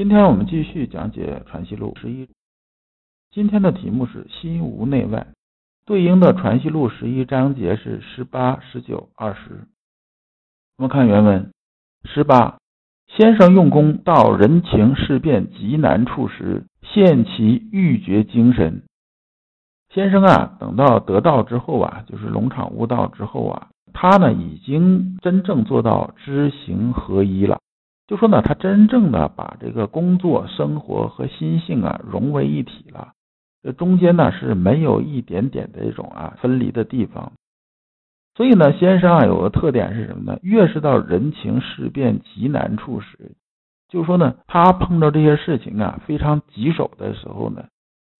[0.00, 2.26] 今天我们继续讲解《传习录》十一。
[3.32, 5.26] 今天的题目是“心无内外”，
[5.84, 9.66] 对应的《传习录》十一章节是十八、十九、二十。
[10.78, 11.50] 我们看原文：
[12.04, 12.56] 十八，
[13.08, 18.82] 先生用功到人情事变极难处时，现其欲绝精神。
[19.92, 27.58] 先生啊，等到得道之后啊，就是龙场悟道之后啊，他呢已经真正做到知行合一了。
[28.10, 33.12] 就说呢，他真正的把这个工作、生活和心性啊融为一体了。
[33.62, 37.30] 这中间呢是没有一点点的这种啊分离的地方。
[38.34, 40.40] 所以呢，先生啊有个特点是什么呢？
[40.42, 43.36] 越是到人情事变极难处时，
[43.88, 47.66] 就说呢，他碰到这些事情啊非常棘手的时候呢。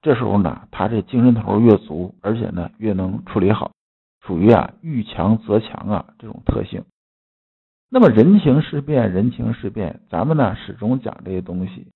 [0.03, 3.73] 这时候呢，他这精神头越足，而且呢越能处理好，
[4.25, 6.85] 属于啊遇强则强啊这种特性。
[7.93, 11.89] 那么人情事变，人情事变，咱们呢始终讲这些东西。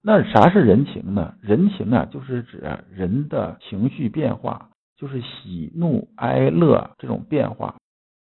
[0.00, 1.34] 那啥是人情呢？
[1.42, 7.74] 人情啊就是指人的情绪变化，就是喜怒哀乐这种变化，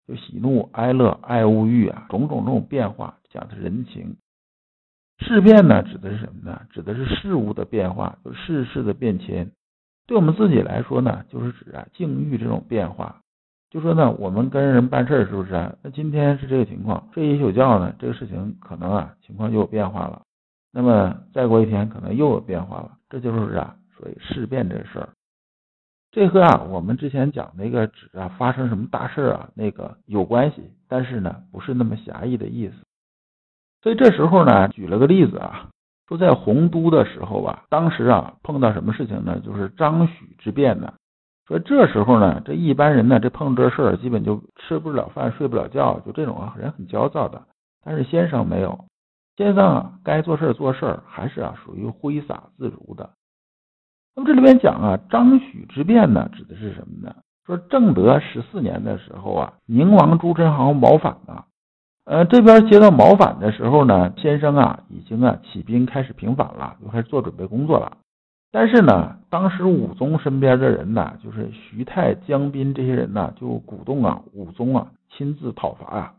[0.07, 4.15] 就喜怒哀乐、爱恶欲啊种种这种变化，讲的是人情。
[5.19, 6.61] 事变呢，指的是什么呢？
[6.69, 9.51] 指的是事物的变化，就世事的变迁。
[10.07, 13.21] 对我们自己来说呢，就是指啊境遇这种变化。
[13.69, 15.51] 就说呢，我们跟人办事儿是不是？
[15.81, 20.21] 那今天是这个情况，睡一宿觉呢，这个事情可能啊情况就有变化了。
[20.71, 22.91] 那么再过一天，可能又有变化了。
[23.09, 25.09] 这就是啊，所以事变这事儿。
[26.11, 32.75] 这和啊我们之前讲那个指啊发生什么大事啊那个有关系，但是呢不是那么狭义的意思。
[33.81, 35.69] 所以这时候呢，举了个例子啊，
[36.07, 39.41] 说在洪都的时候啊，当时啊碰到什么事情呢？
[39.41, 40.93] 就是张许之变呢。
[41.47, 47.41] 说这时候呢，这一般人呢，这碰这事儿，基本就吃不了饭，睡不了觉，就这种啊人很焦躁的。
[47.85, 48.85] 但是先生没有，
[49.37, 53.11] 先生啊该做事做事，还是啊属于挥洒自如的。
[54.13, 57.15] 那么这里边讲啊，张许之变呢，指的是什么呢？
[57.45, 61.45] 说正德十四年的时候啊，宁王朱宸濠谋反了。
[62.03, 67.97] 呃，这边接到谋反的时候呢，先生啊已经啊起兵开始平反了，就开始做准备工作了。
[68.59, 76.13] 但是呢，当时武宗身边的人呢，就是徐泰、江彬这些人呢，就鼓动啊武宗啊亲自讨伐呀。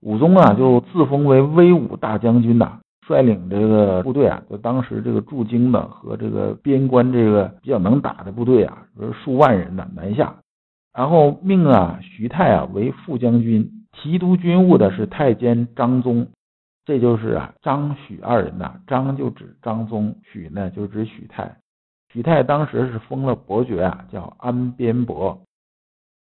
[0.00, 8.86] 武宗啊就自封为威武大将军呐，率领这个部队啊，就当时这个驻京的和这个边关这个比较能打的部队啊，
[9.22, 10.36] 数万人呢南下，
[10.96, 13.70] 然后命啊徐泰啊为副将军。
[13.92, 16.28] 提督军务的是太监张宗，
[16.86, 18.76] 这就是啊张许二人呐。
[18.86, 21.56] 张就指张宗，许呢就指许泰。
[22.12, 25.38] 许泰当时是封了伯爵啊，叫安边伯。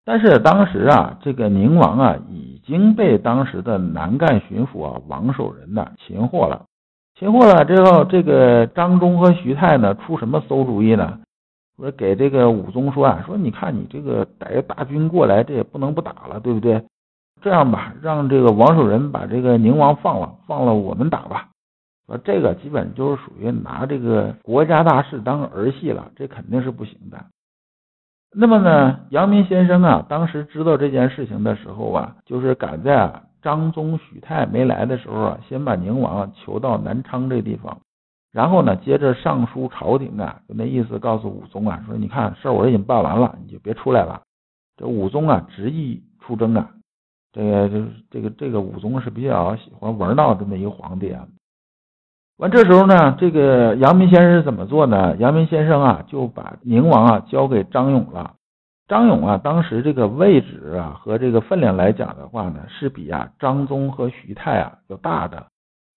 [0.04, 6.64] 但是当时啊，这个宁王啊已经被当时的南赣巡抚啊王守仁呐擒获了。
[7.18, 11.18] 擒获了之后，这个张忠和徐泰呢出什么馊主意呢？
[11.76, 16.82] 说给这个武宗说啊，说你看你这个带着大军过来，这也不能不打了，对不对？
[17.42, 21.48] 这样吧，让这个王守仁把这个宁王放了，放了我们打吧。
[22.06, 27.24] 说这个基本就是属于拿这个国家大事当儿戏了，这肯定是不行的。
[28.32, 37.78] 那么呢，阳明先生啊，当时知道这件事情的时候啊，就是赶在啊张宗许泰没来的时候啊，先把宁王求到南昌这地方，
[38.32, 44.22] 然后呢，接着上书朝廷啊，就那意思告诉武宗啊，说你看事儿我已经办完了，你就别出来了。
[44.76, 46.70] 这武宗啊，执意出征啊。
[47.36, 51.28] 这个就是这个这个武宗是比较喜欢玩闹这么一个皇帝啊。
[52.38, 55.14] 完这时候呢，这个阳明先生是怎么做呢？
[55.18, 58.36] 阳明先生啊就把宁王啊交给张勇了。
[58.88, 65.46] 张勇啊当时这个位置啊和这个分量来讲的话呢，是比啊张宗和徐泰啊要大的。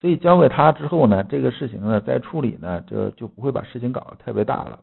[0.01, 4.79] 所以交给他之后呢，这个事情呢再处理呢，就就不会把事情搞得特别大了。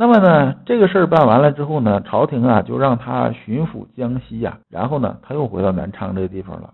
[0.00, 6.72] 那么呢，这个事儿办完了之后呢，朝廷啊就让他巡抚江西呀，然后呢他又回到南昌这个地方了。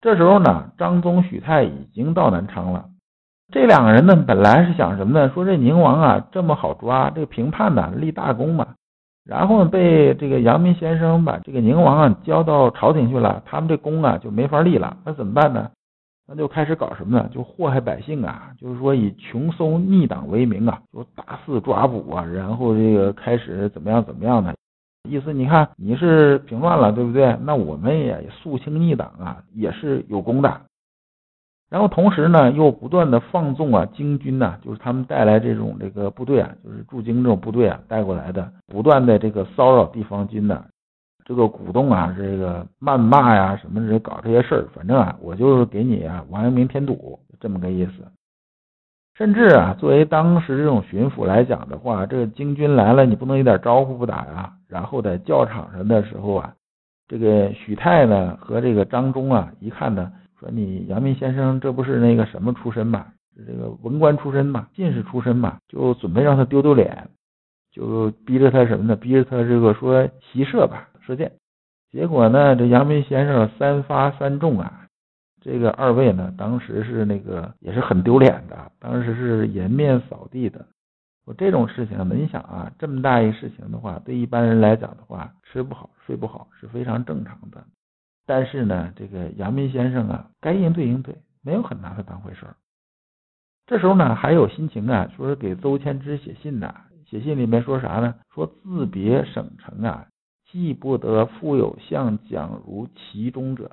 [0.00, 2.86] 这时候呢，张宗、许泰已经到南昌了。
[3.52, 5.30] 这两个人呢，本来是想什么呢？
[5.32, 8.66] 说这宁王啊这么好抓，这个平叛呢立大功嘛。
[9.24, 14.96] 然后呢被这个阳明先生把这个宁王啊交到朝廷去了，他们这功啊就没法立了。
[15.04, 15.70] 那怎么办呢？
[16.26, 17.28] 那就开始搞什么呢？
[17.30, 24.54] 就祸害百姓啊，就是说以穷搜逆党为名啊，就大肆抓捕啊，然后这个开始怎么样怎么样的
[25.08, 25.34] 意思？
[25.34, 27.36] 你看你是平乱了，对不对？
[27.42, 30.62] 那我们也肃清逆党啊，也是有功的。
[31.70, 40.64] 然后同时呢，又不断的放纵啊，京军呐，就是他们带来这种这个部队啊，就是驻京这种部队啊带过来的，不断的这个骚扰地方军呢。
[41.24, 47.92] 这个鼓动啊，这个谩骂呀，什么这搞这些事儿，反正啊，我就是给你啊王阳明添堵，这么个意思。
[49.16, 54.52] 甚至啊，作为当时这种巡抚来讲的话，这个京军来了，你不能一点招呼不打呀。
[54.68, 56.52] 然后在教场上的时候啊，
[57.08, 63.06] 这个许泰呢和这个张忠啊，一看呢，说你阳明先生这不是那个什么出身嘛，
[63.46, 67.08] 这个文官出身嘛，进士出身嘛，就准备让他丢丢脸，
[67.72, 68.96] 就逼着他什么呢？
[68.96, 70.88] 逼着他这个说袭射吧。
[71.06, 71.32] 射箭，
[71.90, 74.86] 结果呢，这阳明先生三发三中啊！
[75.40, 80.66] 这个二位呢，当时是那个也是很丢脸的，当时是颜面扫地的。
[81.26, 87.62] 我这种事情，你想啊，这么大一事情的话，对一般人来讲的话，吃不好睡不好是非常正常的。
[88.26, 92.56] 但是呢，这个阳明先生啊，该应对应对，没有很拿他当回事儿。
[93.66, 96.74] 这时候呢，还有心情啊，说是给邹谦之写信呐，
[97.06, 98.14] 写信里面说啥呢？
[98.34, 100.06] 说自别省城啊。
[100.54, 103.72] 既不得复有相蒋如其中者，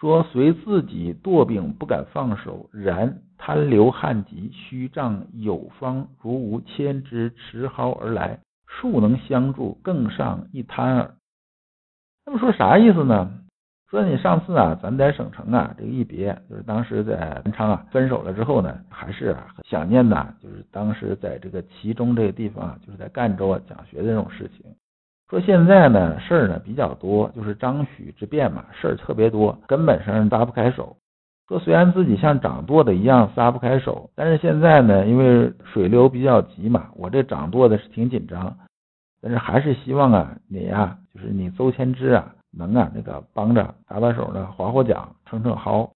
[0.00, 11.14] 说随自己惰病不敢放手，然贪留汉籍，虚仗有方，如无牵之持蒿而来，庶能相助，更上一滩耳。
[12.26, 13.38] 那么说啥意思呢？
[13.88, 24.66] 说你上次啊，咱在省城啊，这个一别，就是当时在南昌啊分手了之后呢，还是啊想念呐，就是当时在这个其中这个地方啊，就是在赣州啊讲学的这种事情。
[25.28, 30.96] 说现在呢事儿呢比较多，就是张许之变嘛，事儿特别多，根本上撒不开手。
[31.46, 38.56] 说虽然自己像掌舵的一样撒不开手，但是现在呢，因为水流比较急嘛，我这掌舵的是挺紧张，
[39.20, 45.90] 但是还是希望啊你呀，就是你邹谦之啊，能啊那个帮着搭把手呢，划划桨，撑撑蒿，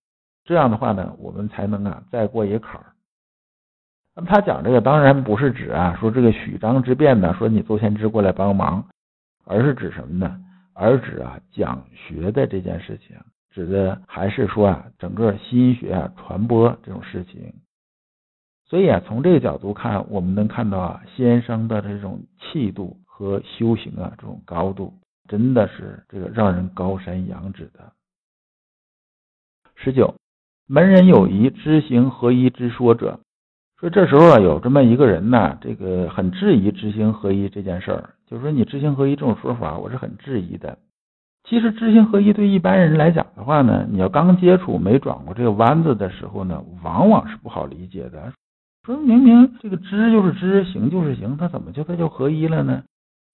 [0.44, 2.86] 这样的话呢，我们才能啊再过一个坎儿。
[4.14, 8.84] 那么他讲这个当然不是指啊说这个许张之变呢，说你邹谦之过来帮忙。
[9.44, 10.38] 而是指什么呢？
[10.74, 13.16] 而指啊讲学的这件事情，
[13.50, 17.52] 指的还是说啊整个心学啊传播这种事情。
[18.64, 24.94] 所以啊从这个角度看，我们能看到啊先生的这种气度和修行啊这种高度，
[25.28, 27.92] 真的是这个让人高山仰止的。
[29.74, 30.14] 十九，
[30.66, 33.20] 门人有疑知行合一之说者，
[33.78, 38.14] 说这时候啊有这么一个人呢，这个很质疑知行合一这件事儿。
[38.32, 40.78] 就是说，你知行合一这种说法，我是很质疑的。
[41.44, 48.32] 其实，知行合一对一般人来讲的话呢，你要刚接触、没转过这个弯子的时候呢，往往是不好理解的。
[48.86, 52.82] 说明明这个知就是知，行就是行，它怎么就它就合一了呢？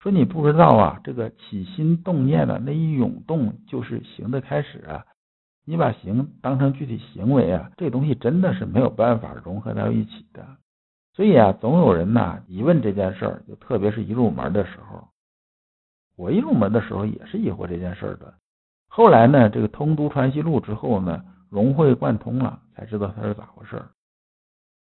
[0.02, 5.06] 说你不知道啊，这个起心动念的那一涌动就是行的开始啊。
[5.64, 10.44] 你把行当成具体行为啊，这东西真的是没有办法融合到一起的。
[11.18, 15.08] 所以啊，总有人呐疑问这件事儿，就特别是一入门的时候。
[16.16, 18.36] 我一入门的时候也是疑惑这件事儿的。
[18.88, 23.90] 后来呢，这个通读传习录之后呢，融会贯通了，才知道它是咋回事儿。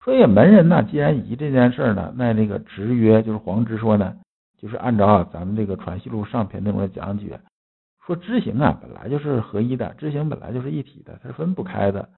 [0.03, 4.17] 所以门人呢，既然疑这件事儿呢，那那个直曰就是黄直说呢，
[4.59, 7.41] 就是按照咱们这个传习录上篇内容的讲解，
[8.05, 12.09] 说知行啊本来就是合一的，知行本来就是一体的，它是分不开的。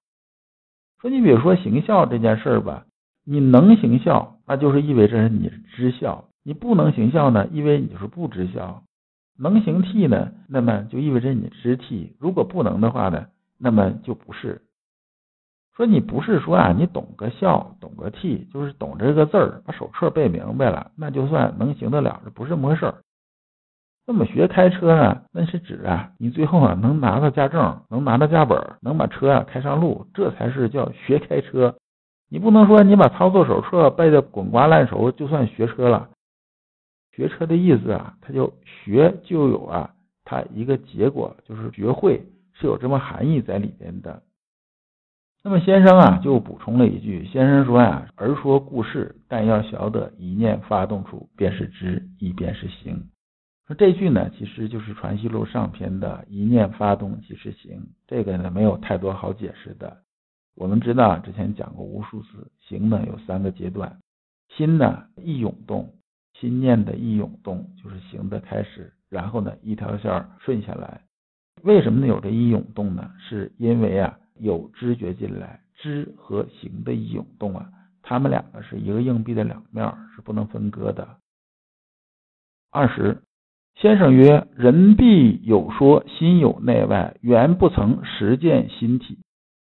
[1.02, 2.86] 说你比如说行孝这件事儿吧。
[3.30, 8.82] 你能行孝，那就是意味着你是知孝；你不能行孝呢，意味你就是不知孝。
[9.38, 13.26] 能行悌呢，那么就意味着你知悌；如果不能的话呢，
[13.58, 14.62] 那么就不是。
[15.76, 22.94] 说你不是说啊，你懂个孝，懂个悌，就是懂这个字儿，把手册背明白了，那就算能行得了，这不是么事儿。
[24.06, 31.76] 那么学开车呢，那是指啊，你最后啊能拿到驾证，能拿到驾本，能把车啊开上路，这才是叫学开车。
[32.30, 36.10] 你不能说你把操作手册背的滚瓜烂熟就算学车了。
[37.12, 39.94] 学车的意思啊，它就学就有啊，
[40.24, 44.22] 它一个结果就是学会是有这么含义在里边的。
[45.42, 53.08] 那么先生啊就补充了一句，先生说呀，儿说故事，但要晓得一念发动处便是知，一便是行。
[53.66, 59.96] 说这句呢，其实就是传习录上篇的一念发动即是行，这个呢没有太多好解释的。
[60.58, 63.96] 我们知道啊，之前讲过无数次，行呢有三个阶段，
[64.48, 65.94] 心呢一涌动，
[66.34, 71.02] 心念的一涌动就是行的开始，然后呢一条线顺下来。
[71.62, 73.08] 为什么呢有这一涌动呢？
[73.20, 77.70] 是因为啊有知觉进来，知和行的一涌动啊，
[78.02, 79.86] 它们两个是一个硬币的两面，
[80.16, 81.06] 是不能分割的。
[82.72, 83.22] 二十，
[83.76, 89.18] 先生曰：人必有说心有内外，原不曾实见心体。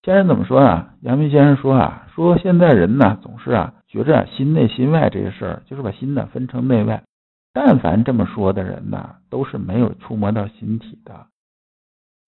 [0.03, 0.95] 先生怎么说啊？
[1.03, 7.03] 阳明先生说啊，说现在人呢总是啊觉着心内心外这个事儿，就是把心呢分成内外。
[7.53, 11.27] 但凡这么说的人呢，都是没有触摸到心体的。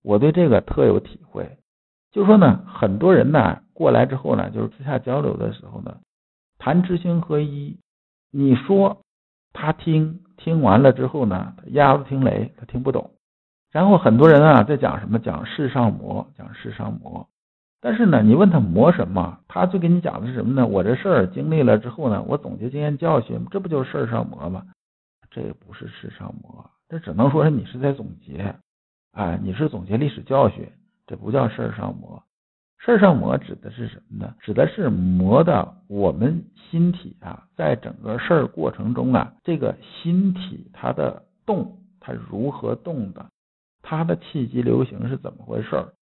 [0.03, 1.57] 我对这个特有体会，
[2.11, 5.97] 就说呢，很多人呢过来之后呢，就是私下交流的时候呢，
[6.59, 7.79] 谈知行合一，
[8.31, 9.01] 你说
[9.55, 13.13] 他听听完了之后呢，鸭子听雷，他听不懂。
[13.71, 17.27] 然后很多人啊在讲什么，讲世上魔，讲世上魔。
[17.85, 20.65] 但是呢，你问他磨什么，他就跟你讲的是什么呢？
[20.65, 24.65] 我这事儿经历了之后呢，我总结经验教训，这不就是事儿上磨吗？
[25.33, 28.55] 这也不是事上磨，这只能说是你是在总结，
[29.11, 30.71] 哎，你是总结历史教训，
[31.09, 32.23] 这不叫事儿上磨。
[32.79, 34.35] 事儿上磨指的是什么呢？
[34.41, 43.27] 指的是磨的我们心体啊，在整个事儿过程中啊，这个心体它的动，它如何动的，
[43.83, 45.93] 它的气机流行是怎么回事儿。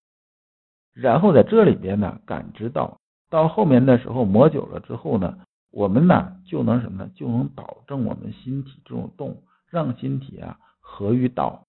[0.92, 5.38] 然后在这里边呢，感知到到后面的时候磨久了之后呢，
[5.70, 7.10] 我们呢就能什么呢？
[7.14, 11.66] 就能导正我们心体这种动，让心体啊合于道。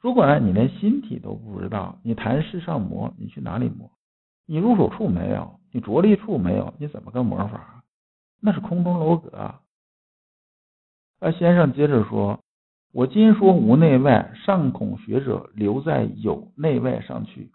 [0.00, 3.90] 如果呢你连心体都不知道，你谈世上磨，你去哪里磨？
[4.46, 7.84] 你入手处没有，你着力处没有，你怎么个磨法？
[8.40, 9.36] 那是空中楼阁。
[9.36, 9.60] 啊
[11.18, 12.40] 那先生接着说
[12.92, 17.50] ：“我今说无内外，尚恐学者留在有内外上去。”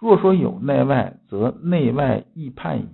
[0.00, 2.88] 若说有内外，则内外亦判矣。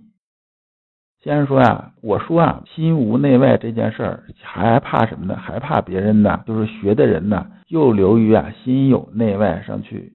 [1.21, 5.37] 先生说呀，我说啊，心无内外这件事儿，还怕什么呢？
[5.37, 6.43] 还怕别人呢？
[6.47, 10.15] 就是学的人呢，又流于啊心有内外上去，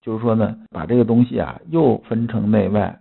[0.00, 2.98] 就是说呢，把这个东西啊又分成内外。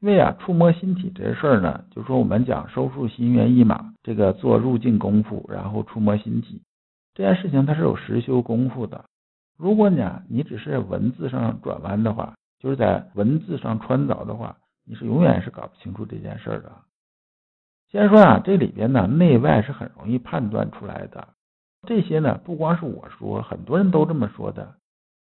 [0.00, 6.60] 因为啊，触摸心体这事儿呢，就说我们讲收束心猿意马，这个做入境功夫，然后触摸心体
[7.14, 9.04] 这件事情，它是有实修功夫的。
[9.56, 16.72] 如果你啊，你只是文字上转弯的话，就是在文字上穿凿的话，你是永远是搞不清楚这件事的。
[17.90, 21.28] 先说啊，这里边呢，内外是很容易判断出来的。
[21.86, 24.74] 这些呢，不光是我说，很多人都这么说的。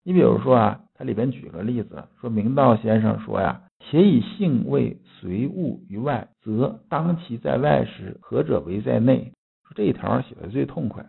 [0.03, 9.33] 你比如说啊，它里边举个例子，说明道先生说呀：“且以性为随物于外，则当其在外时，何者为在内？”
[9.63, 11.05] 说这一条写的最痛快。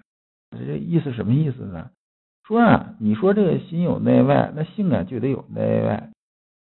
[0.50, 1.90] 这意思什么意思呢？
[2.50, 6.10] 说啊，你说这个心有内外，那性啊就得有内外。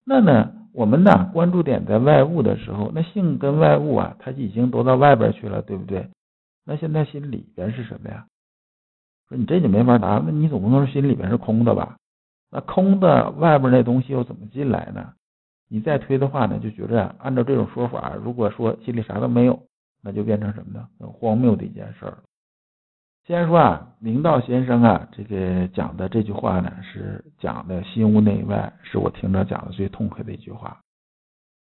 [0.05, 6.07] 那呢，我们呢关注点在外物的时候，那性跟外物啊，它已经都到外边去了，对不对？
[6.63, 8.27] 那现在心里边是什么呀？
[9.29, 11.97] 说你这就没法答，那你总不能说心里边是空的吧？
[12.51, 15.13] 那空的外边那东西又怎么进来呢？
[15.69, 19.59] 你再推的话呢，就觉着按照这种说法，如果说心里啥都没有，
[20.03, 20.87] 那就变成什么呢？
[20.99, 22.19] 很荒谬的一件事儿。
[23.29, 30.79] 先说啊，明道先生啊，这个讲的这句话呢，是讲的心无内外，是我听着讲的最痛快的一句话。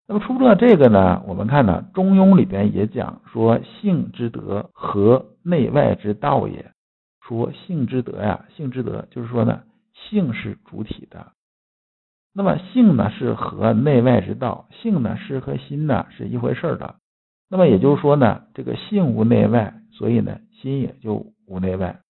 [0.09, 6.73] 那么除了这个呢，我们看呢，《中庸》里边也讲说，性之德和内外之道也。
[7.21, 11.31] 说性之德呀，性之德就是说呢，性是主体的，
[12.35, 16.97] 那么性呢是和内外之道，性呢是和心呢是一回事的。
[17.49, 21.33] 那么也就是说呢，这个性无内外，所以呢，心也就。
[21.47, 22.01] 无内外，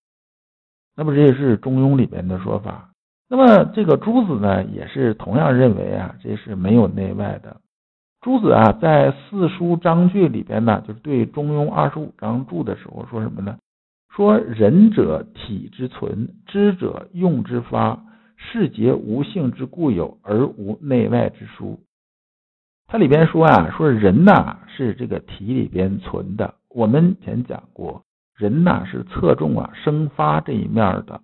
[0.96, 2.90] 那么这也是中庸里边的说法。
[3.28, 7.60] 那么这个朱子呢，也是同样认为啊，这是没有内外的。
[8.20, 13.58] 朱子啊，在四书章句里边呢，就是对中庸二十五章注的时候说什么呢？
[14.14, 18.04] 说仁者体之存，知者用之发，
[18.36, 21.80] 是皆无性之固有，而无内外之殊。
[22.86, 26.54] 它里边说啊，说人呐是这个体里边存的。
[26.68, 28.02] 我们前讲过。
[28.36, 31.20] 人呐是侧重啊生发这一面的，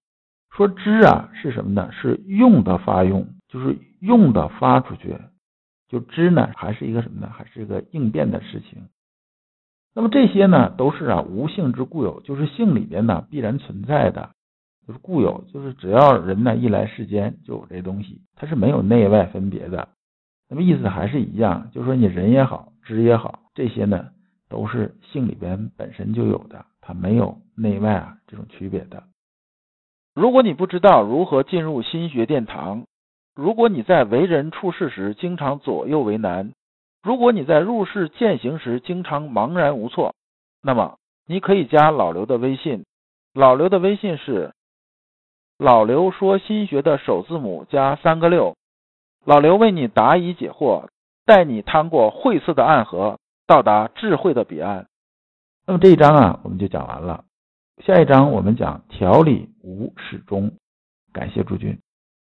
[0.51, 1.91] 说知啊是什么呢？
[1.93, 5.17] 是用的发用，就是用的发出去。
[5.89, 7.29] 就知呢还是一个什么呢？
[7.33, 8.89] 还是一个应变的事情。
[9.93, 14.31] 那么这些呢都是啊无性之固有，就是性里边呢必然存在的，
[14.87, 19.89] 就是固有，就是只要人呢一来世间就有这东西，它是没有内外分别的。
[20.49, 24.11] 那么意思还是一样，就是说你人也好，知也好，这些呢
[24.49, 26.67] 都是性里边本身就有的。
[26.95, 29.05] 没有内外啊这种区别的。
[30.15, 32.85] 如果你不知道如何进入心学殿堂，
[33.35, 36.53] 如果你在为人处事时经常左右为难，
[37.03, 40.15] 如果你在入世践行时经常茫然无措，
[40.63, 42.85] 那么你可以加老刘的微信。
[43.33, 44.53] 老刘的微信是
[45.57, 48.57] 老刘说心学的首字母加三个六。
[49.25, 50.89] 老刘为你答疑解惑，
[51.25, 54.89] 带你趟过晦涩的暗河，到达智慧的彼岸。
[55.71, 57.25] 那么这一章啊，我们就讲完了。
[57.87, 60.51] 下一章我们讲调理无始终。
[61.13, 61.79] 感谢诸君。